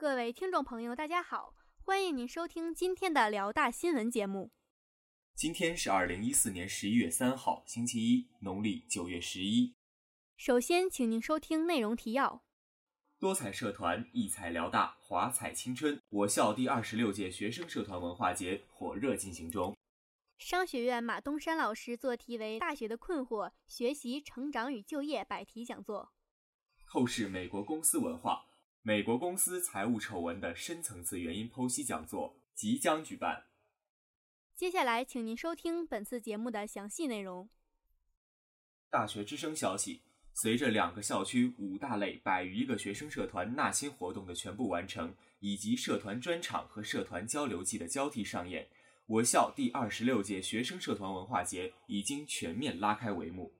[0.00, 4.52] 各位听众朋友，大家好，欢迎您收听今天的辽大新闻节目。
[5.34, 9.74] 今天是二零一四年十一月三号，星期一，农历九月十一。
[10.36, 12.44] 首先，请您收听内容提要：
[13.18, 16.00] 多彩社团异彩辽大，华彩青春。
[16.10, 19.76] 我校第二十六届学生社团文化节火热进行中。
[20.38, 26.12] 商学院马东山老师做题为《大学的困惑：学习、成长与就业》百题讲座。
[26.86, 28.44] 透视美国公司文化。
[28.88, 33.44] 美国公司财务丑闻的深层次原因剖析讲座即将举办。
[34.56, 37.50] 接下来，请您收听本次节目的详细内容。
[38.88, 40.00] 大学之声消息：
[40.32, 48.66] 随着两个校区五大类百余个学生社团纳新活动的全部完成，以及社团专场和社团交流季的交替上演，
[49.04, 53.52] 我校第二十六届学生社团文化节已经全面拉开帷幕。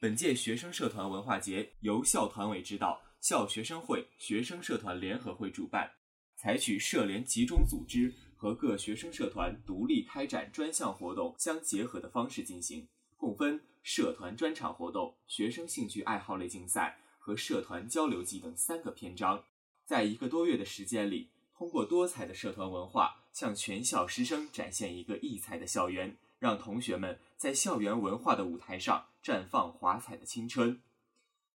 [0.00, 2.98] 本届学生社团文化节由校团委指导。
[3.22, 5.92] 校学生会、学生社团联合会主办，
[6.34, 19.44] 采取社联集中组织和各学生社团独立开展专项活动相结合的方式进行，共分社团专场活动、学生兴趣爱好类竞赛和社团交流季等三个篇章。
[19.84, 30.80] 在一个多月的时间里，通过多彩的社团文化，向全校师生展现一个异彩的校园，让同学们在校园文化的舞台上绽放华彩的青春。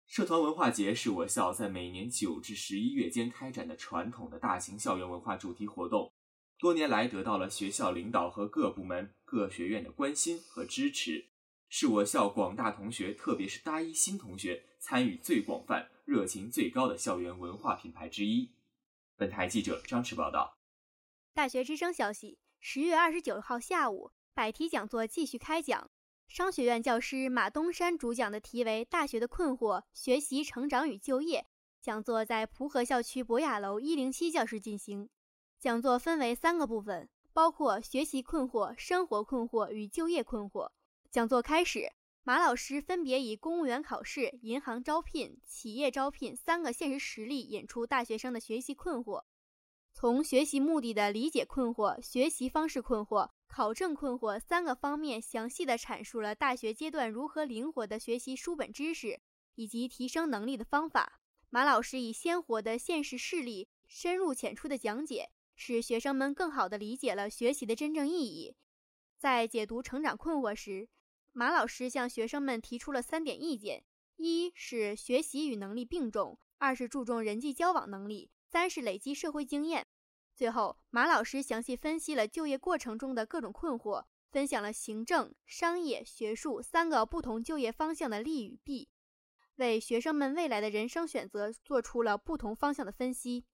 [0.07, 6.13] 社团文化节是我校在每年九至十一月间开展的传统的大型校园文化主题活动，
[6.57, 11.25] 多年来得到了学校领导和各部门、各学院的关心和支持，
[11.67, 18.51] 是我校广大同学，特别是大一新同学参与最广泛、热情最高的校园文化品牌之一。
[19.17, 20.57] 本台记者张弛报道。
[21.33, 25.89] 大学之声消息：十月二十九号下午，百题讲座继续开讲。
[26.27, 31.39] 商学院教师马东山主讲的题为《大学的困惑：学习、成长与就业》
[31.81, 35.09] 讲座在蒲河校区博雅楼一零七教室进行。
[35.59, 40.69] 讲座分为三个部分，包括学习困惑、生活困惑与就业困惑。
[41.09, 41.89] 讲座开始，
[42.23, 49.23] 马老师分别以公务员考试、银行招聘、企业招聘三个现实实例引出大学生的学习困惑，
[49.93, 53.29] 从学习目的的理解困惑、学习方式困惑。
[53.55, 59.21] 考证困惑三个方面，详细的阐述了大学阶段如何灵活的学习书本知识
[59.53, 61.21] 以及提升能力的方法。
[61.49, 68.57] 马老师以鲜活的现实事例，深入浅出的讲解，使学生们更好的理解了学习的真正意义。
[69.17, 70.89] 在解读成长困惑时，
[71.31, 73.85] 马老师向学生们提出了三点意见：
[74.17, 79.87] 一是学习与能力并重；二是注重人际交往能力；三是累积社会经验。
[80.35, 88.89] 最后，马老师详细分析了就业过程中的各种困惑，分享了行政、商业、学术三个不同就业方向的利与弊，
[89.55, 93.45] 为学生们未来的人生选择做出了不同方向的分析。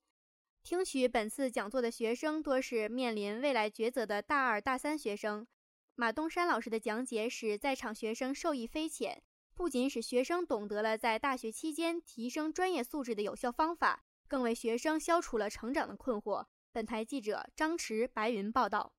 [0.64, 5.46] 听取本次讲座的学生多是面临未来抉择的大二、大三学生。
[5.94, 9.22] 马东山老师的讲解使在场学生受益匪浅，
[9.54, 16.48] 不仅使学生懂得了在大学期间提升专业素质的有效方法，更为学生消除了成长的困惑。
[16.74, 18.94] 本台记者张驰、白云报道。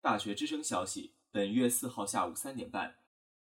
[0.00, 2.96] 大学之声消息：本月四号下午三点半，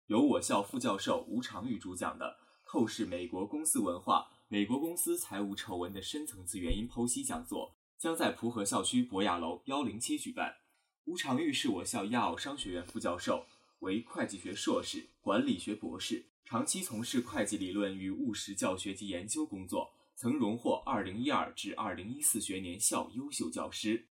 [0.06, 2.38] 由我校副教授吴长玉主讲的
[2.70, 10.56] 《透视美国公司文化：美国公司财务丑闻的深层次原因剖析》讲座，将在蒲河校区博雅楼幺零七举办。
[11.04, 13.44] 吴长玉是我校亚奥商学院副教授，
[13.80, 19.92] 为会计学硕士、管理学博士，长期从事会计理论与务实教学及研究工作。
[20.18, 24.06] 曾荣获2012至2014学年校优秀教师。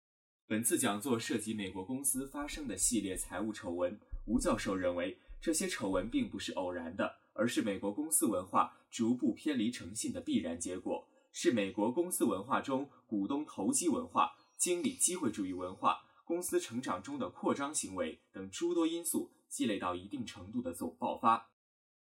[0.47, 3.99] 本次讲座涉及美国公司发生的系列财务丑闻。
[4.25, 21.51] 吴教授认为，这些丑闻并不是偶然的，而是美国公司文化逐步偏离诚信的必然结果，是美国公司文化中股东投机文化、经理机会主义文化、公司成长中的扩张行为等诸多因素积累到一定程度的总爆发。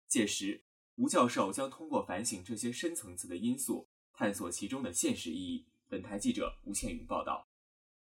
[0.08, 0.62] 届时，
[0.96, 3.88] 吴教授将通过反省这些深层次的因素。
[4.20, 5.64] 探索其中的现实意义。
[5.88, 7.48] 本台记者吴倩云报道。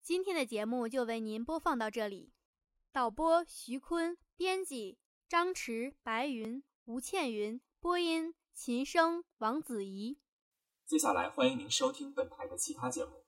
[0.02, 2.32] 今天的节目就为您播放到这里。
[2.90, 4.98] 导播徐坤，编辑
[5.28, 10.18] 张驰、白云、吴倩云，播音秦声、王子怡。
[10.84, 13.24] 接下来欢迎您收听本台的其他节目。